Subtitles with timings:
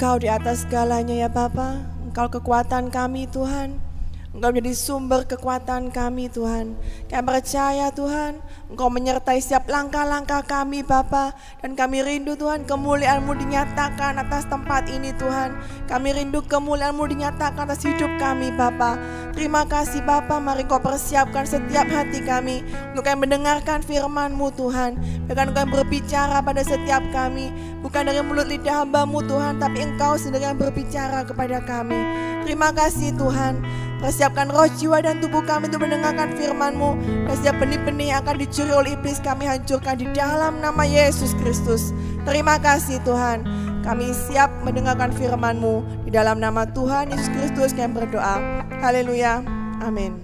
[0.00, 1.76] Engkau di atas segalanya ya Bapa.
[2.08, 3.89] Engkau kekuatan kami Tuhan.
[4.30, 6.78] Engkau menjadi sumber kekuatan kami Tuhan.
[7.10, 8.38] Kami percaya Tuhan,
[8.70, 15.10] Engkau menyertai setiap langkah-langkah kami Bapa Dan kami rindu Tuhan kemuliaan-Mu dinyatakan atas tempat ini
[15.18, 15.58] Tuhan.
[15.90, 18.94] Kami rindu kemuliaan-Mu dinyatakan atas hidup kami Bapa.
[19.34, 22.62] Terima kasih Bapa, mari Kau persiapkan setiap hati kami
[22.94, 24.94] untuk kami mendengarkan firman-Mu Tuhan.
[25.26, 27.50] Bahkan Engkau berbicara pada setiap kami,
[27.82, 31.98] bukan dari mulut lidah hamba-Mu Tuhan, tapi Engkau sendiri yang berbicara kepada kami.
[32.46, 33.89] Terima kasih Tuhan.
[34.00, 36.96] Persiapkan roh, jiwa, dan tubuh kami untuk mendengarkan firman-Mu.
[37.28, 41.92] Dan setiap benih-benih yang akan dicuri oleh iblis kami hancurkan di dalam nama Yesus Kristus.
[42.24, 43.44] Terima kasih Tuhan.
[43.84, 46.08] Kami siap mendengarkan firman-Mu.
[46.08, 48.64] Di dalam nama Tuhan Yesus Kristus kami berdoa.
[48.80, 49.44] Haleluya.
[49.84, 50.16] Amin.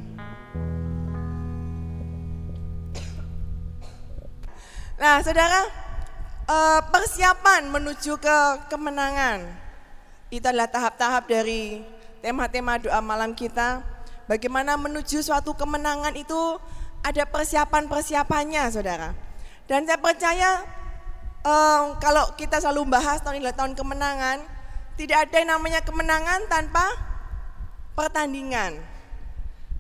[4.97, 5.69] Nah saudara,
[6.49, 8.37] eh, persiapan menuju ke
[8.73, 9.45] kemenangan.
[10.33, 11.96] Itu adalah tahap-tahap dari
[12.27, 13.87] tema-tema doa malam kita.
[14.27, 16.59] Bagaimana menuju suatu kemenangan itu
[17.07, 19.15] ada persiapan-persiapannya saudara.
[19.71, 20.67] Dan saya percaya
[21.47, 24.43] um, kalau kita selalu bahas tahun ini tahun kemenangan,
[24.99, 26.91] tidak ada yang namanya kemenangan tanpa
[27.95, 28.83] pertandingan.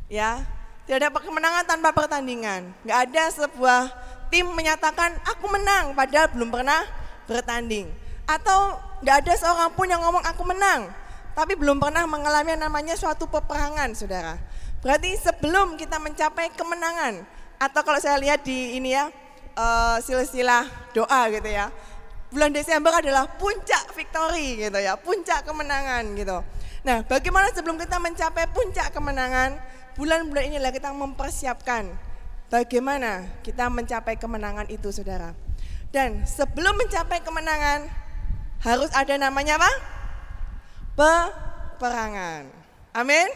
[0.07, 0.47] Ya,
[0.87, 2.71] tidak ada kemenangan tanpa pertandingan.
[2.87, 3.81] Nggak ada sebuah
[4.31, 6.87] tim menyatakan aku menang padahal belum pernah
[7.27, 7.91] bertanding.
[8.31, 11.06] Atau nggak ada seorang pun yang ngomong aku menang
[11.37, 14.41] tapi belum pernah mengalami namanya suatu peperangan, saudara.
[14.81, 17.29] Berarti sebelum kita mencapai kemenangan,
[17.61, 19.13] atau kalau saya lihat di ini ya,
[19.53, 20.65] uh, silsilah
[20.97, 21.69] doa gitu ya,
[22.33, 26.41] bulan Desember adalah puncak victory gitu ya, puncak kemenangan gitu.
[26.89, 29.61] Nah, bagaimana sebelum kita mencapai puncak kemenangan,
[30.01, 31.93] bulan-bulan inilah kita mempersiapkan
[32.49, 35.37] bagaimana kita mencapai kemenangan itu, saudara.
[35.93, 37.93] Dan sebelum mencapai kemenangan,
[38.65, 39.96] harus ada namanya apa?
[40.97, 42.49] Peperangan.
[42.97, 43.29] Amin.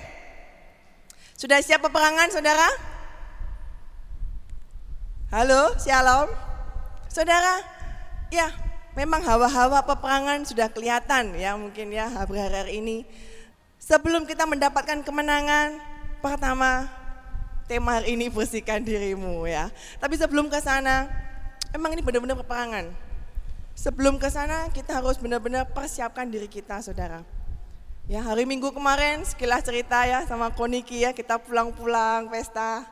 [1.36, 2.66] Sudah siap peperangan saudara?
[5.30, 6.32] Halo, shalom.
[7.06, 7.62] Saudara,
[8.32, 8.50] ya
[8.96, 13.04] memang hawa-hawa peperangan sudah kelihatan ya mungkin ya hari-hari ini.
[13.78, 15.78] Sebelum kita mendapatkan kemenangan,
[16.24, 16.88] pertama
[17.70, 19.70] tema hari ini bersihkan dirimu ya.
[20.02, 21.06] Tapi sebelum ke sana,
[21.76, 22.90] memang ini benar-benar peperangan.
[23.78, 27.39] Sebelum ke sana kita harus benar-benar persiapkan diri kita saudara.
[28.10, 32.82] Ya hari Minggu kemarin sekilas cerita ya sama Koniki ya kita pulang-pulang pesta.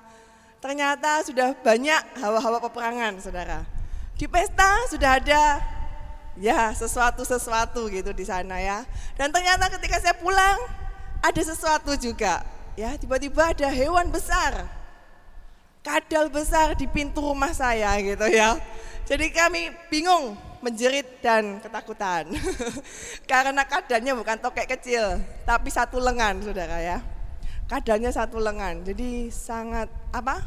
[0.63, 3.67] Ternyata sudah banyak hawa-hawa peperangan saudara.
[4.15, 5.59] Di pesta sudah ada
[6.39, 8.87] ya sesuatu-sesuatu gitu di sana ya.
[9.19, 10.55] Dan ternyata ketika saya pulang
[11.19, 12.47] ada sesuatu juga.
[12.79, 14.71] Ya tiba-tiba ada hewan besar.
[15.81, 18.59] Kadal besar di pintu rumah saya gitu ya.
[19.09, 22.29] Jadi kami bingung menjerit dan ketakutan.
[23.31, 26.99] Karena kadannya bukan tokek kecil, tapi satu lengan, saudara ya.
[27.69, 30.41] Kadannya satu lengan, jadi sangat apa?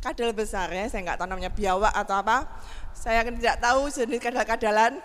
[0.00, 2.48] Kadal besar ya, saya nggak tahu namanya biawak atau apa.
[2.96, 4.96] Saya kan tidak tahu jenis kadal-kadalan.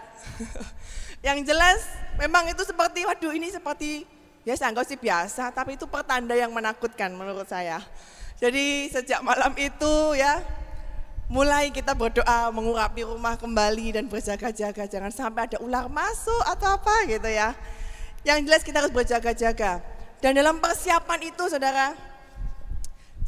[1.25, 1.79] Yang jelas
[2.15, 4.07] memang itu seperti, waduh ini seperti,
[4.47, 7.81] ya saya sih biasa, tapi itu pertanda yang menakutkan menurut saya.
[8.35, 10.43] Jadi sejak malam itu ya
[11.25, 17.07] mulai kita berdoa mengurapi rumah kembali dan berjaga-jaga jangan sampai ada ular masuk atau apa
[17.07, 17.55] gitu ya.
[18.27, 19.79] Yang jelas kita harus berjaga-jaga.
[20.19, 21.93] Dan dalam persiapan itu saudara,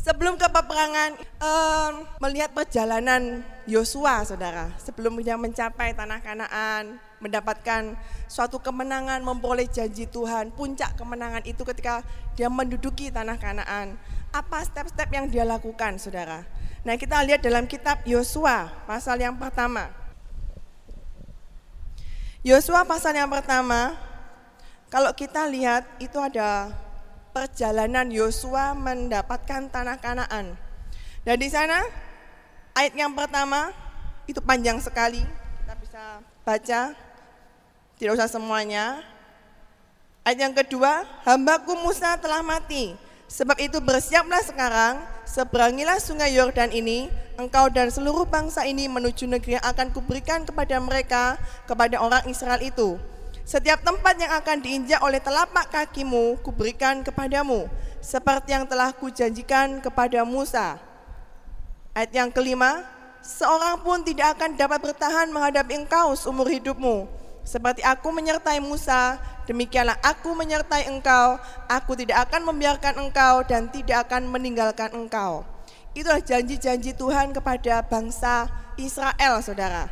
[0.02, 1.94] sebelum ke peperangan um,
[2.24, 7.94] melihat perjalanan Yosua saudara, sebelum dia mencapai tanah Kanaan, mendapatkan
[8.26, 12.02] suatu kemenangan, memperoleh janji Tuhan, puncak kemenangan itu ketika
[12.34, 14.00] dia menduduki tanah Kanaan.
[14.32, 16.44] Apa step-step yang dia lakukan saudara?
[16.88, 19.92] Nah kita lihat dalam kitab Yosua pasal yang pertama.
[22.48, 23.98] Yosua pasal yang pertama,
[24.88, 26.72] kalau kita lihat itu ada
[27.36, 30.56] perjalanan Yosua mendapatkan tanah Kanaan.
[31.28, 31.84] Dan di sana
[32.72, 33.76] ayat yang pertama
[34.32, 35.28] itu panjang sekali,
[35.66, 36.04] kita bisa
[36.48, 36.82] baca,
[38.00, 39.04] tidak usah semuanya.
[40.24, 42.96] Ayat yang kedua, hambaku Musa telah mati,
[43.28, 49.60] Sebab itu bersiaplah sekarang, seberangilah sungai Yordan ini, engkau dan seluruh bangsa ini menuju negeri
[49.60, 51.36] yang akan kuberikan kepada mereka,
[51.68, 52.96] kepada orang Israel itu.
[53.44, 57.68] Setiap tempat yang akan diinjak oleh telapak kakimu, kuberikan kepadamu,
[58.00, 60.80] seperti yang telah kujanjikan kepada Musa.
[61.92, 62.88] Ayat yang kelima,
[63.20, 67.12] seorang pun tidak akan dapat bertahan menghadapi engkau seumur hidupmu,
[67.48, 69.16] seperti aku menyertai Musa,
[69.48, 71.40] demikianlah aku menyertai engkau.
[71.72, 75.48] Aku tidak akan membiarkan engkau dan tidak akan meninggalkan engkau.
[75.96, 79.88] Itulah janji-janji Tuhan kepada bangsa Israel, saudara.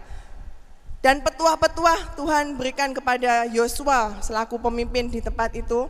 [1.00, 5.88] Dan petuah-petuah Tuhan berikan kepada Yosua selaku pemimpin di tempat itu.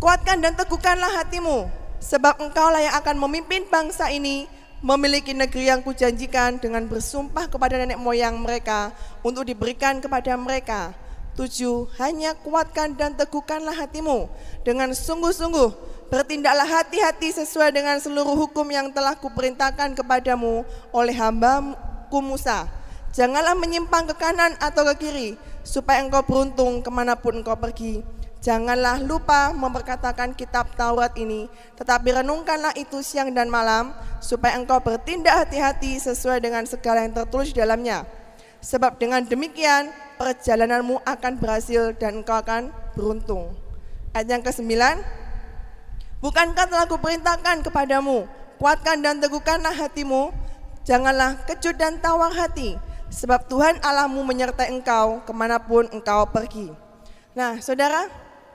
[0.00, 1.68] Kuatkan dan teguhkanlah hatimu,
[2.00, 4.48] sebab engkaulah yang akan memimpin bangsa ini
[4.80, 10.92] memiliki negeri yang kujanjikan dengan bersumpah kepada nenek moyang mereka untuk diberikan kepada mereka.
[11.38, 14.28] Tujuh, hanya kuatkan dan teguhkanlah hatimu
[14.66, 15.72] dengan sungguh-sungguh
[16.10, 22.80] bertindaklah hati-hati sesuai dengan seluruh hukum yang telah kuperintahkan kepadamu oleh hambaku Musa
[23.10, 25.28] Janganlah menyimpang ke kanan atau ke kiri,
[25.66, 28.06] supaya engkau beruntung ke mana pun engkau pergi.
[28.40, 31.44] Janganlah lupa memperkatakan kitab Taurat ini,
[31.76, 33.92] tetapi renungkanlah itu siang dan malam,
[34.24, 38.08] supaya engkau bertindak hati-hati sesuai dengan segala yang tertulis di dalamnya.
[38.64, 43.52] Sebab dengan demikian, perjalananmu akan berhasil dan engkau akan beruntung.
[44.16, 44.72] Ayat yang ke-9,
[46.20, 48.28] Bukankah telah kuperintahkan kepadamu,
[48.60, 50.32] kuatkan dan teguhkanlah hatimu,
[50.84, 52.76] janganlah kecut dan tawar hati,
[53.10, 56.70] Sebab Tuhan Allahmu menyertai engkau ke mana pun engkau pergi.
[57.34, 58.06] Nah saudara,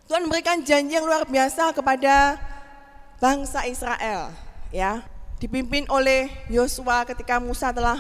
[0.05, 2.37] Tuhan memberikan janji yang luar biasa kepada
[3.17, 4.29] bangsa Israel.
[4.69, 5.01] ya
[5.41, 7.97] Dipimpin oleh Yosua ketika Musa telah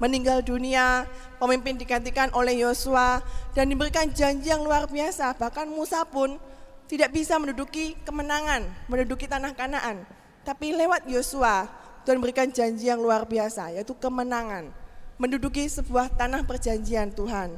[0.00, 1.04] meninggal dunia,
[1.36, 3.20] pemimpin digantikan oleh Yosua
[3.52, 5.36] dan diberikan janji yang luar biasa.
[5.36, 6.40] Bahkan Musa pun
[6.88, 10.08] tidak bisa menduduki kemenangan, menduduki tanah Kanaan.
[10.48, 11.68] Tapi lewat Yosua,
[12.08, 14.72] Tuhan memberikan janji yang luar biasa, yaitu kemenangan
[15.20, 17.54] menduduki sebuah tanah perjanjian Tuhan.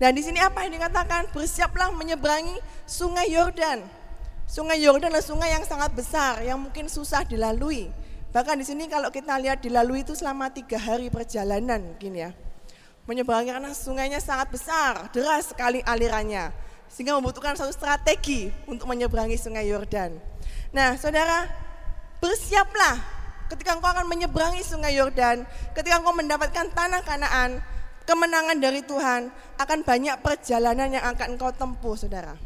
[0.00, 1.28] Dan di sini apa yang dikatakan?
[1.36, 2.56] Bersiaplah menyeberangi
[2.88, 3.84] sungai Yordan.
[4.48, 7.92] Sungai Yordan adalah sungai yang sangat besar, yang mungkin susah dilalui.
[8.32, 12.30] Bahkan di sini kalau kita lihat dilalui itu selama tiga hari perjalanan mungkin ya.
[13.04, 16.48] Menyeberangi karena sungainya sangat besar, deras sekali alirannya.
[16.88, 20.16] Sehingga membutuhkan satu strategi untuk menyeberangi sungai Yordan.
[20.72, 21.44] Nah saudara,
[22.24, 22.96] bersiaplah
[23.52, 25.44] ketika engkau akan menyeberangi sungai Yordan,
[25.76, 27.60] ketika engkau mendapatkan tanah Kanaan,
[28.04, 32.36] kemenangan dari Tuhan, akan banyak perjalanan yang akan engkau tempuh, saudara.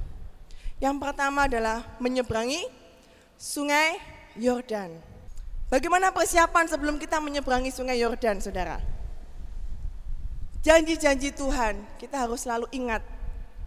[0.82, 2.66] Yang pertama adalah menyeberangi
[3.38, 3.98] sungai
[4.38, 4.94] Yordan.
[5.70, 8.78] Bagaimana persiapan sebelum kita menyeberangi sungai Yordan, saudara?
[10.64, 13.04] Janji-janji Tuhan, kita harus selalu ingat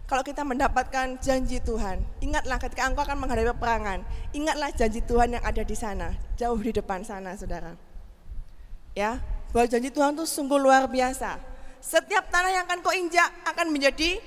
[0.08, 4.00] kalau kita mendapatkan janji Tuhan, ingatlah ketika engkau akan menghadapi peperangan,
[4.32, 7.76] ingatlah janji Tuhan yang ada di sana, jauh di depan sana, saudara.
[8.96, 9.20] Ya,
[9.52, 11.36] bahwa janji Tuhan itu sungguh luar biasa.
[11.78, 14.18] Setiap tanah yang akan kau injak akan menjadi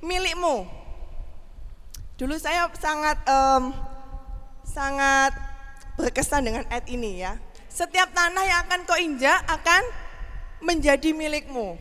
[0.00, 0.64] milikmu.
[2.16, 3.76] Dulu saya sangat um,
[4.64, 5.36] sangat
[6.00, 7.36] berkesan dengan ayat ini ya.
[7.68, 9.82] Setiap tanah yang akan kau injak akan
[10.64, 11.76] menjadi milikmu.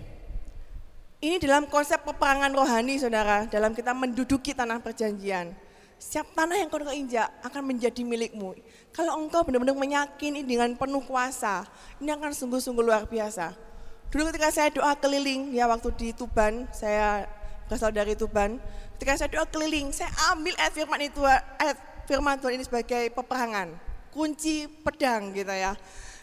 [1.23, 5.56] Ini dalam konsep peperangan rohani saudara, dalam kita menduduki tanah perjanjian.
[5.95, 8.53] Setiap tanah yang kau injak akan menjadi milikmu.
[8.91, 11.63] Kalau engkau benar-benar meyakini dengan penuh kuasa,
[12.03, 13.64] ini akan sungguh-sungguh luar biasa.
[14.13, 17.28] Dulu ketika saya doa keliling, ya waktu di Tuban, saya
[17.68, 18.62] berasal dari Tuban.
[18.96, 21.22] Ketika saya doa keliling, saya ambil ayat firman itu,
[21.60, 23.75] ayat firman Tuhan ini sebagai peperangan,
[24.13, 25.75] kunci pedang gitu ya.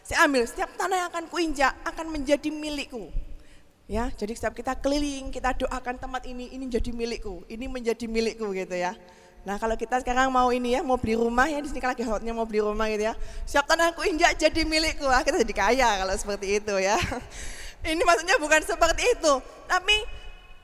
[0.02, 3.12] Saya ambil, setiap tanah yang akan kuinjak akan menjadi milikku.
[3.90, 8.54] Ya, jadi setiap kita keliling, kita doakan tempat ini, ini menjadi milikku, ini menjadi milikku
[8.56, 8.96] gitu ya.
[9.42, 12.06] Nah kalau kita sekarang mau ini ya, mau beli rumah ya, di sini kan lagi
[12.06, 13.14] hotnya mau beli rumah gitu ya.
[13.42, 16.94] Siap tanah aku injak jadi milikku, ah, kita jadi kaya kalau seperti itu ya.
[17.82, 19.32] Ini maksudnya bukan seperti itu,
[19.66, 19.96] tapi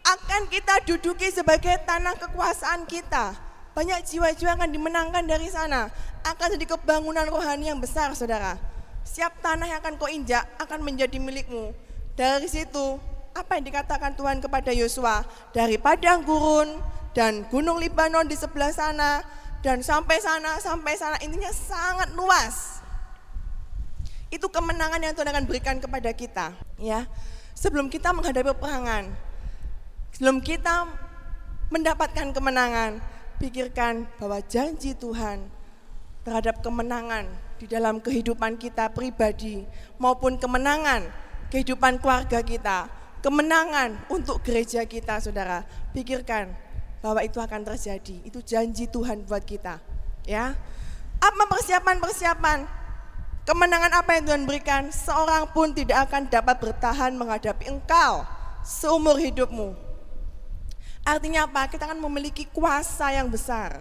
[0.06, 3.34] akan kita duduki sebagai tanah kekuasaan kita.
[3.74, 5.90] Banyak jiwa-jiwa akan dimenangkan dari sana.
[6.22, 8.58] Akan jadi kebangunan rohani yang besar saudara.
[9.02, 11.74] Siap tanah yang akan kau injak akan menjadi milikmu.
[12.18, 12.98] Dari situ
[13.34, 15.22] apa yang dikatakan Tuhan kepada Yosua
[15.54, 16.82] dari padang gurun
[17.14, 19.22] dan gunung Libanon di sebelah sana
[19.62, 22.77] dan sampai sana sampai sana intinya sangat luas.
[24.28, 27.08] Itu kemenangan yang Tuhan akan berikan kepada kita, ya.
[27.56, 29.10] Sebelum kita menghadapi peperangan,
[30.14, 30.86] sebelum kita
[31.72, 33.02] mendapatkan kemenangan,
[33.42, 35.48] pikirkan bahwa janji Tuhan
[36.22, 37.26] terhadap kemenangan
[37.58, 39.66] di dalam kehidupan kita pribadi
[39.98, 41.08] maupun kemenangan
[41.50, 45.66] kehidupan keluarga kita kemenangan untuk gereja kita, saudara.
[45.92, 46.54] Pikirkan
[47.02, 48.22] bahwa itu akan terjadi.
[48.26, 49.82] Itu janji Tuhan buat kita.
[50.26, 50.54] Ya,
[51.18, 52.78] apa persiapan-persiapan?
[53.48, 54.92] Kemenangan apa yang Tuhan berikan?
[54.92, 58.28] Seorang pun tidak akan dapat bertahan menghadapi engkau
[58.60, 59.72] seumur hidupmu.
[61.00, 61.64] Artinya apa?
[61.72, 63.80] Kita akan memiliki kuasa yang besar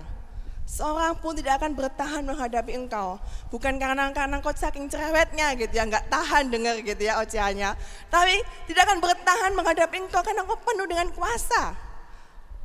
[0.68, 3.16] Seorang pun tidak akan bertahan menghadapi engkau.
[3.48, 7.72] Bukan karena karena engkau saking cerewetnya gitu ya, nggak tahan dengar gitu ya ocehannya.
[8.12, 11.72] Tapi tidak akan bertahan menghadapi engkau karena engkau penuh dengan kuasa.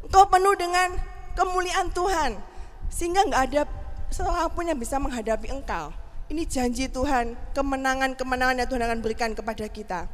[0.03, 0.99] Engkau penuh dengan
[1.39, 2.43] kemuliaan Tuhan.
[2.91, 3.63] Sehingga nggak ada
[4.11, 6.02] seorang pun yang bisa menghadapi engkau.
[6.33, 10.09] Ini janji Tuhan, kemenangan-kemenangan yang Tuhan akan berikan kepada kita.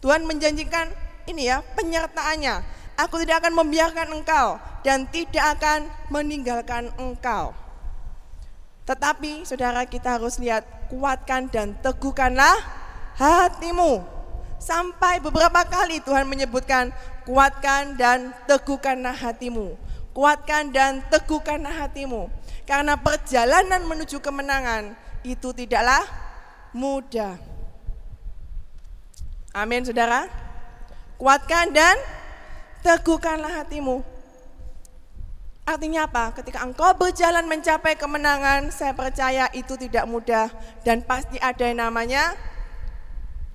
[0.00, 0.88] Tuhan menjanjikan
[1.28, 2.64] ini ya penyertaannya.
[2.96, 7.52] Aku tidak akan membiarkan engkau dan tidak akan meninggalkan engkau.
[8.88, 12.56] Tetapi saudara kita harus lihat kuatkan dan teguhkanlah
[13.20, 14.00] hatimu.
[14.56, 16.88] Sampai beberapa kali Tuhan menyebutkan
[17.28, 19.76] kuatkan dan teguhkanlah hatimu.
[20.16, 22.32] Kuatkan dan teguhkanlah hatimu.
[22.64, 26.04] Karena perjalanan menuju kemenangan itu tidaklah
[26.72, 27.36] mudah.
[29.50, 30.30] Amin saudara.
[31.18, 31.98] Kuatkan dan
[32.80, 34.00] teguhkanlah hatimu.
[35.68, 36.34] Artinya apa?
[36.34, 40.50] Ketika engkau berjalan mencapai kemenangan, saya percaya itu tidak mudah
[40.82, 42.34] dan pasti ada yang namanya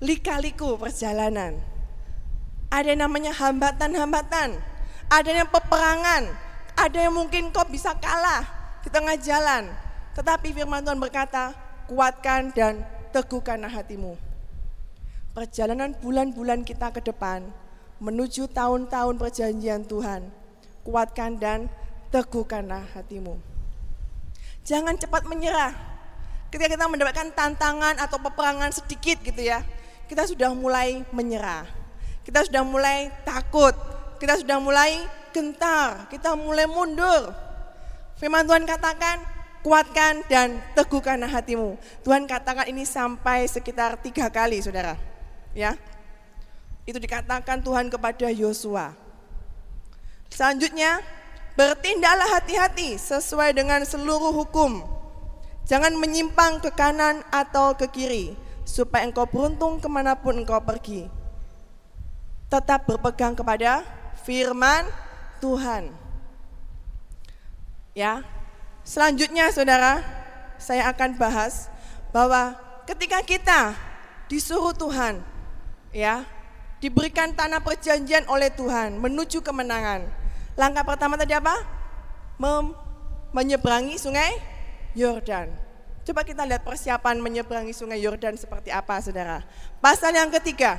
[0.00, 1.60] lika-liku perjalanan.
[2.72, 4.56] Ada yang namanya hambatan-hambatan,
[5.12, 6.30] ada yang peperangan,
[6.76, 8.44] ada yang mungkin kau bisa kalah
[8.80, 9.85] di tengah jalan.
[10.16, 11.52] Tetapi firman Tuhan berkata,
[11.92, 12.80] kuatkan dan
[13.12, 14.16] teguhkanlah hatimu.
[15.36, 17.44] Perjalanan bulan-bulan kita ke depan,
[18.00, 20.32] menuju tahun-tahun perjanjian Tuhan.
[20.80, 21.68] Kuatkan dan
[22.08, 23.36] teguhkanlah hatimu.
[24.64, 25.76] Jangan cepat menyerah.
[26.48, 29.60] Ketika kita mendapatkan tantangan atau peperangan sedikit gitu ya,
[30.08, 31.68] kita sudah mulai menyerah.
[32.24, 33.76] Kita sudah mulai takut.
[34.16, 35.04] Kita sudah mulai
[35.36, 36.08] gentar.
[36.08, 37.36] Kita mulai mundur.
[38.16, 39.35] Firman Tuhan katakan,
[39.66, 41.74] kuatkan dan teguhkanlah hatimu.
[42.06, 44.94] Tuhan katakan ini sampai sekitar tiga kali saudara.
[45.58, 45.74] Ya,
[46.86, 48.94] itu dikatakan Tuhan kepada Yosua.
[50.30, 51.02] Selanjutnya,
[51.58, 54.86] bertindaklah hati-hati sesuai dengan seluruh hukum.
[55.66, 61.10] Jangan menyimpang ke kanan atau ke kiri, supaya engkau beruntung ke mana pun engkau pergi.
[62.46, 63.82] Tetap berpegang kepada
[64.22, 64.86] firman
[65.42, 65.90] Tuhan.
[67.98, 68.22] Ya,
[68.86, 70.00] selanjutnya saudara,
[70.56, 71.66] saya akan bahas
[72.14, 72.54] bahwa
[72.86, 73.74] ketika kita
[74.30, 75.20] disuruh Tuhan,
[75.90, 76.22] ya,
[76.78, 80.06] diberikan tanah perjanjian oleh Tuhan menuju kemenangan.
[80.54, 81.52] Langkah pertama tadi apa?
[82.38, 82.72] Mem
[83.34, 84.38] menyeberangi sungai
[84.96, 85.52] Yordan.
[86.06, 89.42] Coba kita lihat persiapan menyeberangi sungai Yordan seperti apa saudara.
[89.82, 90.78] Pasal yang ketiga.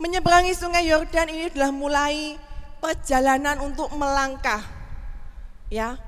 [0.00, 2.40] Menyeberangi sungai Yordan ini adalah mulai
[2.80, 4.79] perjalanan untuk melangkah.
[5.70, 6.02] Ya,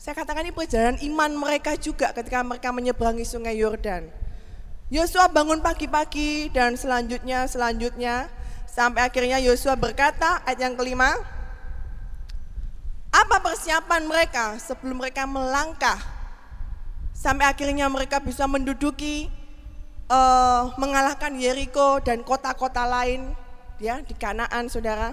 [0.00, 4.08] saya katakan ini perjalanan iman mereka juga ketika mereka menyeberangi sungai Yordan.
[4.88, 8.32] Yosua bangun pagi-pagi dan selanjutnya selanjutnya
[8.64, 11.12] sampai akhirnya Yosua berkata ayat yang kelima
[13.12, 16.00] apa persiapan mereka sebelum mereka melangkah
[17.16, 19.28] sampai akhirnya mereka bisa menduduki
[20.06, 23.34] uh, mengalahkan Yeriko dan kota-kota lain
[23.82, 25.12] ya di Kanaan saudara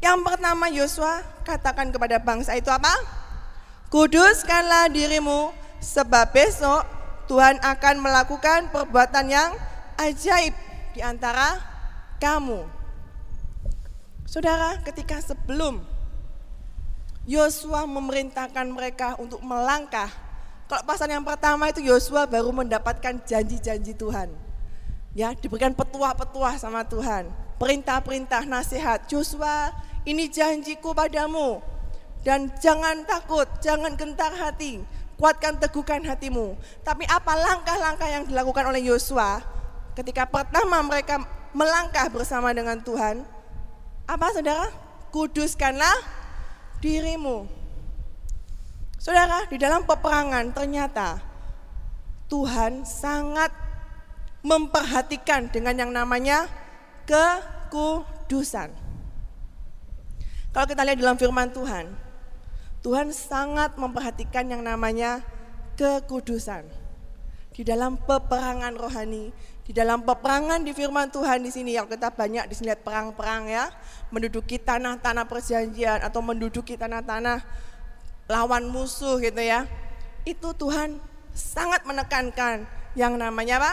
[0.00, 2.92] yang pertama Yosua katakan kepada bangsa itu apa
[3.92, 6.84] kuduskanlah dirimu sebab besok
[7.30, 9.54] Tuhan akan melakukan perbuatan yang
[10.00, 10.50] ajaib
[10.90, 11.62] di antara
[12.18, 12.66] kamu.
[14.26, 15.82] Saudara, ketika sebelum
[17.26, 20.10] Yosua memerintahkan mereka untuk melangkah,
[20.66, 24.30] kalau pasal yang pertama itu Yosua baru mendapatkan janji-janji Tuhan.
[25.14, 27.26] Ya, diberikan petuah-petuah sama Tuhan,
[27.58, 29.02] perintah-perintah, nasihat.
[29.10, 31.60] Yosua, ini janjiku padamu.
[32.20, 34.84] Dan jangan takut, jangan gentar hati
[35.20, 36.56] kuatkan teguhkan hatimu.
[36.80, 39.44] Tapi apa langkah-langkah yang dilakukan oleh Yosua
[39.92, 41.20] ketika pertama mereka
[41.52, 43.20] melangkah bersama dengan Tuhan?
[44.08, 44.72] Apa saudara?
[45.12, 46.00] Kuduskanlah
[46.80, 47.44] dirimu.
[48.96, 51.20] Saudara, di dalam peperangan ternyata
[52.32, 53.52] Tuhan sangat
[54.40, 56.48] memperhatikan dengan yang namanya
[57.04, 58.72] kekudusan.
[60.50, 61.94] Kalau kita lihat dalam firman Tuhan,
[62.82, 65.22] Tuhan sangat memperhatikan yang namanya
[65.78, 66.66] kekudusan.
[67.54, 69.30] Di dalam peperangan rohani,
[69.62, 73.46] di dalam peperangan di firman Tuhan di sini yang kita banyak di sini lihat perang-perang
[73.46, 73.70] ya,
[74.10, 77.46] menduduki tanah-tanah perjanjian atau menduduki tanah-tanah
[78.26, 79.70] lawan musuh gitu ya.
[80.26, 80.98] Itu Tuhan
[81.30, 82.66] sangat menekankan
[82.98, 83.72] yang namanya apa?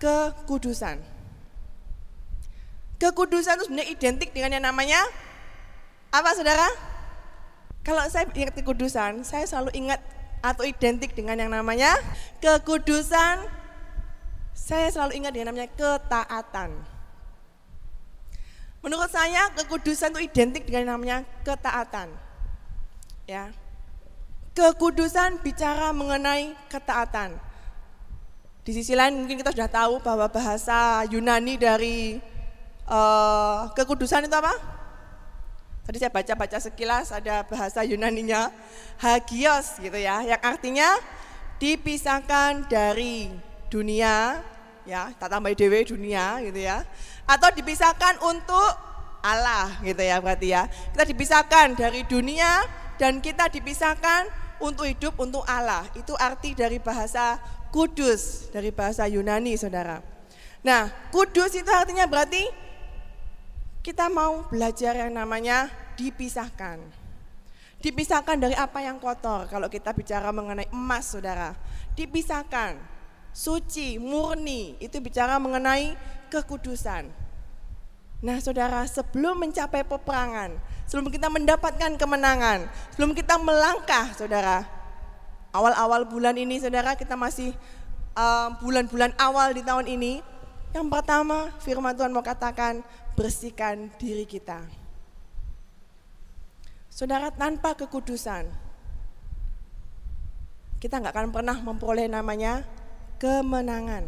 [0.00, 1.04] Kekudusan.
[2.96, 5.00] Kekudusan itu sebenarnya identik dengan yang namanya
[6.08, 6.68] apa saudara?
[7.84, 10.00] Kalau saya ingat kekudusan, saya selalu ingat
[10.44, 11.96] atau identik dengan yang namanya
[12.40, 13.44] kekudusan.
[14.52, 16.74] Saya selalu ingat dengan namanya ketaatan.
[18.84, 22.12] Menurut saya kekudusan itu identik dengan yang namanya ketaatan.
[23.24, 23.50] Ya.
[24.52, 27.38] Kekudusan bicara mengenai ketaatan.
[28.66, 32.20] Di sisi lain mungkin kita sudah tahu bahwa bahasa Yunani dari
[32.84, 34.77] uh, kekudusan itu apa?
[35.88, 38.52] Tadi saya baca-baca sekilas ada bahasa Yunaninya
[39.00, 41.00] hagios gitu ya, yang artinya
[41.56, 43.32] dipisahkan dari
[43.72, 44.44] dunia
[44.84, 46.84] ya, tak tambah dewe dunia gitu ya.
[47.24, 48.68] Atau dipisahkan untuk
[49.24, 50.68] Allah gitu ya berarti ya.
[50.68, 52.68] Kita dipisahkan dari dunia
[53.00, 54.28] dan kita dipisahkan
[54.60, 55.88] untuk hidup untuk Allah.
[55.96, 57.40] Itu arti dari bahasa
[57.72, 60.04] kudus, dari bahasa Yunani saudara.
[60.60, 62.67] Nah kudus itu artinya berarti
[63.88, 66.76] kita mau belajar yang namanya dipisahkan.
[67.80, 71.56] Dipisahkan dari apa yang kotor kalau kita bicara mengenai emas saudara.
[71.96, 72.76] Dipisahkan,
[73.32, 75.96] suci, murni, itu bicara mengenai
[76.28, 77.08] kekudusan.
[78.20, 84.68] Nah saudara sebelum mencapai peperangan, sebelum kita mendapatkan kemenangan, sebelum kita melangkah saudara.
[85.48, 87.56] Awal-awal bulan ini saudara kita masih
[88.60, 90.20] bulan-bulan uh, awal di tahun ini.
[90.76, 92.84] Yang pertama firman Tuhan mau katakan
[93.16, 94.62] bersihkan diri kita.
[96.92, 98.50] Saudara tanpa kekudusan,
[100.82, 102.66] kita nggak akan pernah memperoleh namanya
[103.22, 104.06] kemenangan.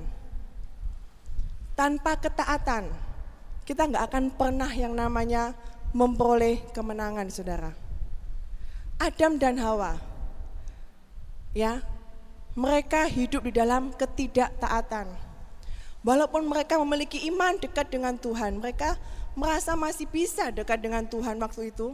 [1.79, 2.91] Tanpa ketaatan,
[3.63, 5.55] kita nggak akan pernah yang namanya
[5.95, 7.71] memperoleh kemenangan, saudara.
[9.01, 9.97] Adam dan Hawa,
[11.57, 11.81] ya,
[12.53, 15.30] mereka hidup di dalam ketidaktaatan.
[16.01, 18.97] Walaupun mereka memiliki iman dekat dengan Tuhan, mereka
[19.37, 21.93] merasa masih bisa dekat dengan Tuhan waktu itu,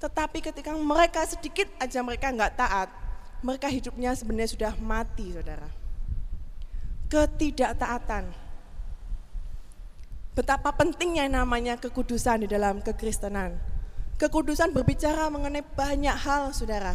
[0.00, 2.88] tetapi ketika mereka sedikit aja mereka nggak taat,
[3.44, 5.68] mereka hidupnya sebenarnya sudah mati, saudara.
[7.12, 8.48] Ketidaktaatan.
[10.38, 13.58] Betapa pentingnya namanya kekudusan di dalam kekristenan.
[14.22, 16.94] Kekudusan berbicara mengenai banyak hal, saudara.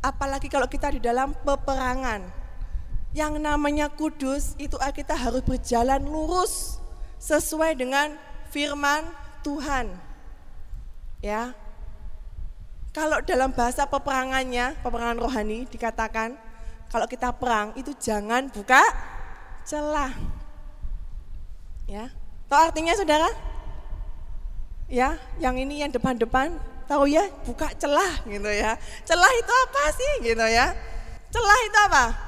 [0.00, 2.45] Apalagi kalau kita di dalam peperangan.
[3.16, 6.76] Yang namanya kudus itu kita harus berjalan lurus
[7.16, 8.12] sesuai dengan
[8.52, 9.08] firman
[9.40, 9.88] Tuhan.
[11.24, 11.56] Ya,
[12.96, 16.36] kalau dalam bahasa peperangannya, peperangan rohani dikatakan
[16.92, 18.84] kalau kita perang itu jangan buka
[19.64, 20.12] celah.
[21.84, 22.08] Ya.
[22.48, 23.28] Tahu artinya Saudara?
[24.88, 26.56] Ya, yang ini yang depan-depan
[26.88, 28.80] tahu ya, buka celah gitu ya.
[29.04, 30.72] Celah itu apa sih gitu ya?
[31.28, 32.25] Celah itu apa?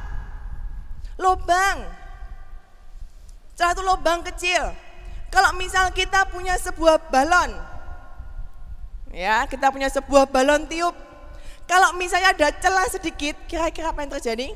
[1.19, 1.85] Lobang.
[3.59, 4.71] Itu lobang kecil.
[5.29, 7.53] Kalau misal kita punya sebuah balon,
[9.09, 10.93] Ya, kita punya sebuah balon tiup.
[11.69, 14.53] Kalau misalnya ada celah sedikit, kira-kira apa yang terjadi?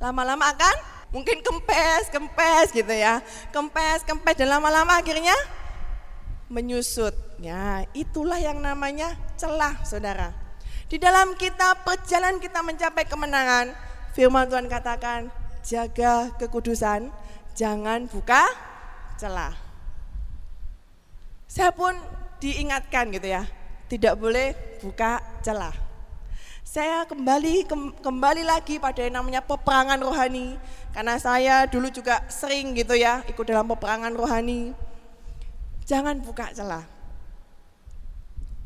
[0.00, 0.76] Lama-lama akan
[1.12, 3.20] mungkin kempes, kempes gitu ya.
[3.52, 5.36] Kempes, kempes dan lama-lama akhirnya
[6.48, 7.12] menyusut.
[7.40, 10.32] Ya, itulah yang namanya celah, Saudara.
[10.88, 13.72] Di dalam kita perjalanan kita mencapai kemenangan,
[14.16, 15.30] firman Tuhan katakan,
[15.62, 17.12] jaga kekudusan,
[17.54, 18.48] jangan buka
[19.20, 19.52] celah.
[21.50, 21.92] Saya pun
[22.40, 23.44] diingatkan gitu ya,
[23.90, 25.74] tidak boleh buka celah.
[26.70, 27.66] Saya kembali
[27.98, 30.54] kembali lagi pada yang namanya peperangan rohani
[30.94, 34.70] karena saya dulu juga sering gitu ya ikut dalam peperangan rohani.
[35.82, 36.86] Jangan buka celah.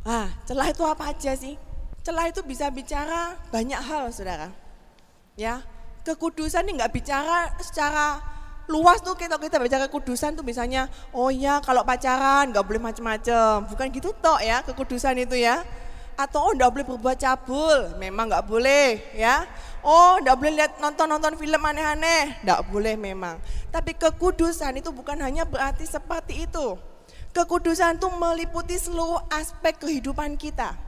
[0.04, 1.56] Ah, celah itu apa aja sih?
[2.04, 4.52] Celah itu bisa bicara banyak hal, saudara.
[5.34, 5.66] Ya,
[6.06, 8.22] kekudusan ini nggak bicara secara
[8.70, 13.66] luas tuh kita kita bicara kekudusan tuh misalnya oh ya kalau pacaran nggak boleh macam-macam
[13.68, 15.66] bukan gitu toh ya kekudusan itu ya.
[16.14, 19.42] Atau oh nggak boleh berbuat cabul memang nggak boleh ya.
[19.82, 23.42] Oh nggak boleh lihat nonton nonton film aneh-aneh nggak boleh memang.
[23.74, 26.78] Tapi kekudusan itu bukan hanya berarti seperti itu.
[27.34, 30.78] Kekudusan itu meliputi seluruh aspek kehidupan kita.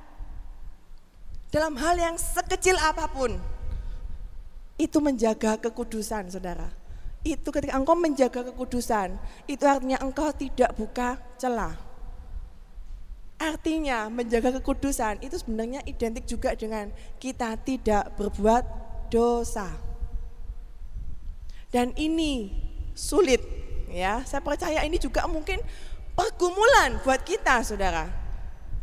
[1.50, 3.55] Dalam hal yang sekecil apa pun
[4.76, 6.68] itu menjaga kekudusan saudara
[7.26, 9.18] itu ketika engkau menjaga kekudusan,
[9.50, 11.74] itu artinya engkau tidak buka celah.
[13.36, 16.88] Artinya menjaga kekudusan itu sebenarnya identik juga dengan
[17.20, 18.64] kita tidak berbuat
[19.12, 19.76] dosa.
[21.68, 22.48] Dan ini
[22.96, 23.42] sulit
[23.92, 24.24] ya.
[24.24, 25.60] Saya percaya ini juga mungkin
[26.16, 28.08] pergumulan buat kita Saudara.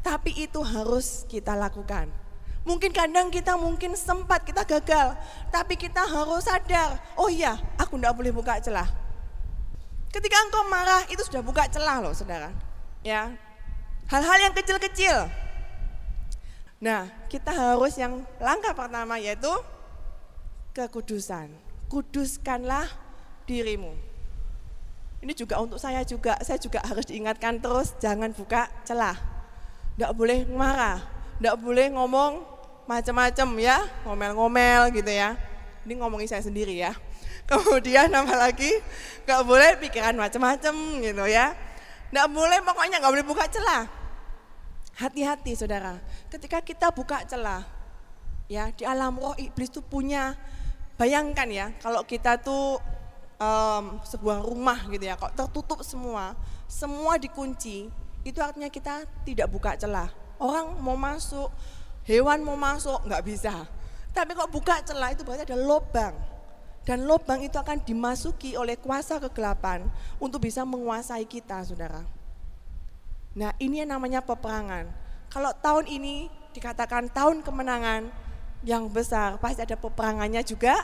[0.06, 2.22] Tapi itu harus kita lakukan.
[2.63, 5.19] Mungkin kadang kita mungkin sempat kita gagal,
[5.52, 8.88] tapi kita harus sadar, oh iya, aku tidak boleh buka celah.
[10.08, 12.56] Ketika engkau marah, itu sudah buka celah loh saudara.
[13.04, 13.36] Ya,
[14.08, 15.28] hal-hal yang kecil-kecil.
[16.80, 19.52] Nah, kita harus yang langkah pertama yaitu
[20.71, 21.52] kekudusan.
[21.91, 22.88] Kuduskanlah
[23.43, 23.91] dirimu.
[25.23, 29.15] Ini juga untuk saya juga, saya juga harus diingatkan terus jangan buka celah.
[29.95, 30.99] Tidak boleh marah,
[31.39, 32.52] tidak boleh ngomong
[32.85, 35.39] macam-macam ya, ngomel-ngomel gitu ya.
[35.83, 36.95] Ini ngomongin saya sendiri ya.
[37.49, 38.71] Kemudian nama lagi,
[39.27, 41.55] nggak boleh pikiran macam-macam gitu ya.
[42.13, 43.89] Nggak boleh, pokoknya nggak boleh buka celah.
[44.93, 45.97] Hati-hati saudara,
[46.29, 47.65] ketika kita buka celah,
[48.45, 50.37] ya di alam roh iblis tuh punya,
[51.01, 52.77] bayangkan ya, kalau kita tuh
[53.41, 56.37] um, sebuah rumah gitu ya, kok tertutup semua,
[56.69, 57.89] semua dikunci,
[58.21, 60.13] itu artinya kita tidak buka celah.
[60.37, 61.49] Orang mau masuk,
[62.07, 63.67] hewan mau masuk, nggak bisa.
[64.13, 66.13] Tapi kok buka celah itu berarti ada lubang.
[66.83, 69.87] Dan lubang itu akan dimasuki oleh kuasa kegelapan
[70.19, 72.03] untuk bisa menguasai kita, saudara.
[73.33, 74.91] Nah ini yang namanya peperangan.
[75.31, 78.11] Kalau tahun ini dikatakan tahun kemenangan
[78.61, 80.77] yang besar, pasti ada peperangannya juga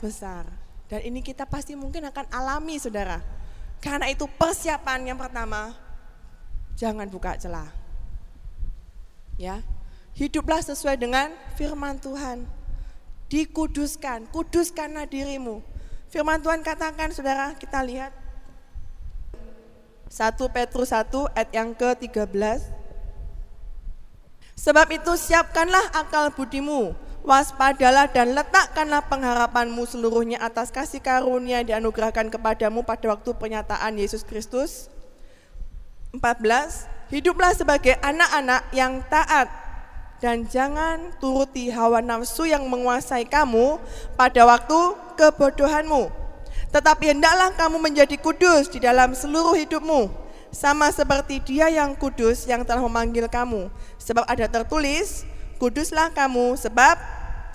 [0.00, 0.48] besar.
[0.88, 3.20] Dan ini kita pasti mungkin akan alami saudara.
[3.78, 5.76] Karena itu persiapan yang pertama,
[6.74, 7.68] jangan buka celah.
[9.40, 9.60] Ya,
[10.14, 12.46] hiduplah sesuai dengan firman Tuhan.
[13.30, 15.62] Dikuduskan, kuduskanlah dirimu.
[16.10, 18.10] Firman Tuhan katakan saudara, kita lihat
[20.10, 21.06] 1 Petrus 1
[21.38, 22.58] ayat yang ke-13.
[24.58, 26.92] Sebab itu siapkanlah akal budimu,
[27.22, 34.26] waspadalah dan letakkanlah pengharapanmu seluruhnya atas kasih karunia yang dianugerahkan kepadamu pada waktu pernyataan Yesus
[34.26, 34.90] Kristus.
[36.10, 36.90] 14.
[37.14, 39.46] Hiduplah sebagai anak-anak yang taat
[40.20, 43.80] dan jangan turuti hawa nafsu yang menguasai kamu
[44.20, 44.78] pada waktu
[45.16, 46.12] kebodohanmu.
[46.70, 50.12] Tetapi hendaklah kamu menjadi kudus di dalam seluruh hidupmu,
[50.54, 53.72] sama seperti Dia yang kudus yang telah memanggil kamu.
[53.98, 55.26] Sebab ada tertulis,
[55.58, 57.00] kuduslah kamu sebab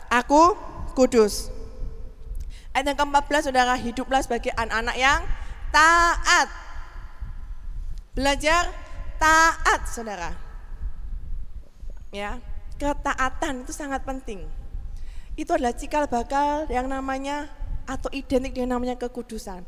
[0.10, 0.58] aku
[0.98, 1.54] kudus.
[2.76, 5.24] Ayat yang ke-14 saudara hiduplah sebagai anak-anak yang
[5.72, 6.52] taat.
[8.12, 8.68] Belajar
[9.16, 10.36] taat saudara.
[12.12, 12.40] Ya,
[12.80, 14.46] ketaatan itu sangat penting.
[15.36, 17.52] Itu adalah cikal bakal yang namanya
[17.86, 19.64] atau identik dengan namanya kekudusan.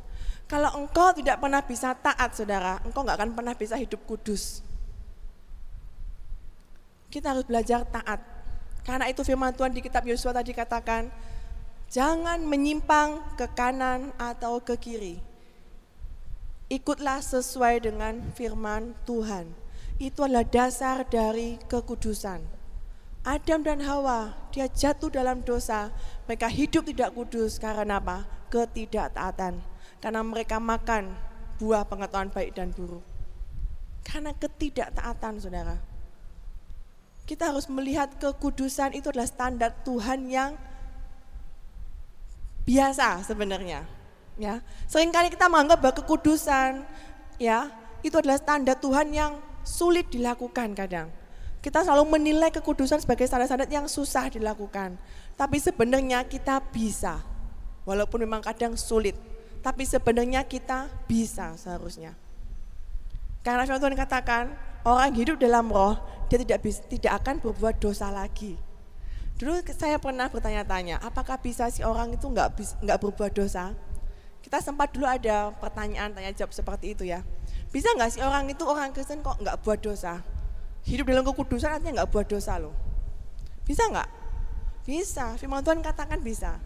[0.47, 4.63] Kalau engkau tidak pernah bisa taat saudara, engkau nggak akan pernah bisa hidup kudus.
[7.11, 8.23] Kita harus belajar taat.
[8.87, 11.11] Karena itu firman Tuhan di kitab Yosua tadi katakan,
[11.91, 15.19] jangan menyimpang ke kanan atau ke kiri.
[16.71, 19.51] Ikutlah sesuai dengan firman Tuhan.
[19.99, 22.56] Itu adalah dasar dari kekudusan.
[23.23, 25.93] Adam dan Hawa, dia jatuh dalam dosa.
[26.25, 28.25] Mereka hidup tidak kudus karena apa?
[28.49, 29.59] Ketidaktaatan.
[29.97, 31.13] Karena mereka makan
[31.57, 33.03] buah pengetahuan baik dan buruk.
[34.05, 35.77] Karena ketidaktaatan, saudara.
[37.27, 40.55] Kita harus melihat kekudusan itu adalah standar Tuhan yang
[42.63, 43.83] biasa sebenarnya.
[44.37, 46.85] Ya, sering kali kita menganggap bahwa kekudusan,
[47.41, 47.67] ya,
[48.05, 51.11] itu adalah standar Tuhan yang sulit dilakukan kadang.
[51.67, 54.95] Kita selalu menilai kekudusan sebagai standar-standar yang susah dilakukan.
[55.35, 57.19] Tapi sebenarnya kita bisa,
[57.83, 59.19] walaupun memang kadang sulit.
[59.59, 62.15] Tapi sebenarnya kita bisa seharusnya.
[63.43, 64.55] Karena firman Tuhan katakan,
[64.87, 65.99] orang hidup dalam roh,
[66.31, 68.55] dia tidak bisa, tidak akan berbuat dosa lagi.
[69.35, 73.75] Dulu saya pernah bertanya-tanya, apakah bisa si orang itu nggak nggak berbuat dosa?
[74.39, 77.27] Kita sempat dulu ada pertanyaan tanya jawab seperti itu ya.
[77.75, 80.23] Bisa nggak sih orang itu orang Kristen kok nggak buat dosa?
[80.87, 82.71] Hidup dalam kekudusan artinya nggak buat dosa loh.
[83.67, 84.09] Bisa nggak?
[84.87, 85.35] Bisa.
[85.35, 86.63] Firman Tuhan katakan bisa.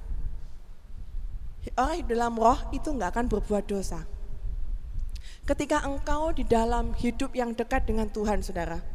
[1.74, 4.06] Orang hidup dalam roh itu nggak akan berbuat dosa.
[5.42, 8.86] Ketika engkau di dalam hidup yang dekat dengan Tuhan, saudara,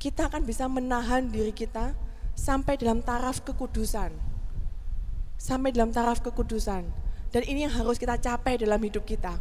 [0.00, 1.92] kita akan bisa menahan diri kita
[2.32, 4.16] sampai dalam taraf kekudusan.
[5.36, 6.88] Sampai dalam taraf kekudusan.
[7.28, 9.36] Dan ini yang harus kita capai dalam hidup kita.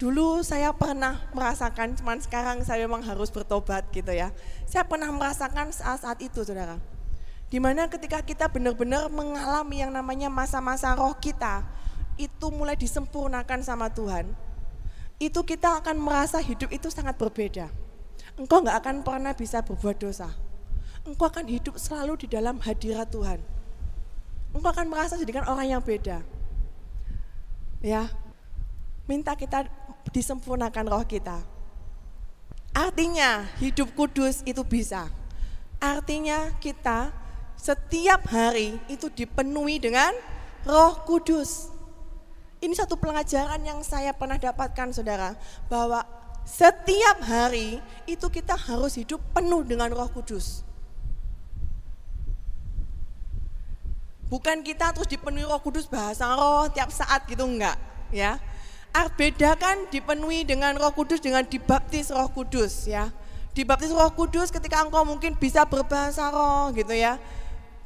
[0.00, 4.32] Dulu saya pernah merasakan, cuman sekarang saya memang harus bertobat gitu ya.
[4.64, 6.80] Saya pernah merasakan saat-saat itu saudara.
[7.52, 11.68] Di mana ketika kita benar-benar mengalami yang namanya masa-masa roh kita,
[12.16, 14.32] itu mulai disempurnakan sama Tuhan
[15.20, 17.68] itu kita akan merasa hidup itu sangat berbeda.
[18.40, 20.32] Engkau nggak akan pernah bisa berbuat dosa.
[21.04, 23.36] Engkau akan hidup selalu di dalam hadirat Tuhan.
[24.56, 26.24] Engkau akan merasa jadikan orang yang beda.
[27.84, 28.08] Ya,
[29.04, 29.68] minta kita
[30.10, 31.42] disempurnakan roh kita.
[32.70, 35.10] Artinya hidup kudus itu bisa.
[35.82, 37.10] Artinya kita
[37.58, 40.14] setiap hari itu dipenuhi dengan
[40.64, 41.72] roh kudus.
[42.60, 45.32] Ini satu pelajaran yang saya pernah dapatkan saudara,
[45.72, 46.04] bahwa
[46.44, 50.64] setiap hari itu kita harus hidup penuh dengan roh kudus.
[54.30, 57.74] Bukan kita terus dipenuhi roh kudus bahasa roh tiap saat gitu enggak
[58.14, 58.38] ya.
[58.90, 63.14] Ah, bedakan dipenuhi dengan roh kudus dengan dibaptis roh kudus ya.
[63.54, 67.18] Dibaptis roh kudus ketika engkau mungkin bisa berbahasa roh gitu ya.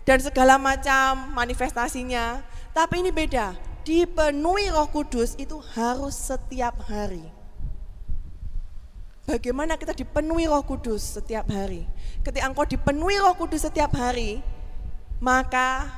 [0.04, 2.44] Dan segala macam manifestasinya.
[2.76, 3.56] Tapi ini beda,
[3.88, 7.24] dipenuhi Roh Kudus itu harus setiap hari.
[9.24, 11.88] Bagaimana kita dipenuhi Roh Kudus setiap hari?
[12.20, 14.44] Ketika engkau dipenuhi Roh Kudus setiap hari,
[15.22, 15.88] maka